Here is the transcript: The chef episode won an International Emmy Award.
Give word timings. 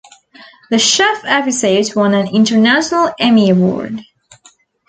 The 0.71 0.79
chef 0.79 1.21
episode 1.25 1.93
won 1.95 2.15
an 2.15 2.27
International 2.35 3.11
Emmy 3.19 3.51
Award. 3.51 4.01